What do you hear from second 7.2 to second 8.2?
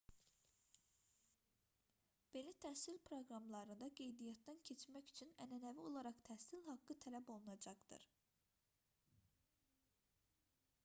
olunacaqdır